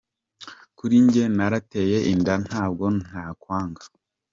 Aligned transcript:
Kuri 0.77 0.95
njye 1.05 1.23
narateye 1.35 1.97
inda 2.13 2.33
ntabwo 2.45 2.85
nakwanga. 3.05 3.83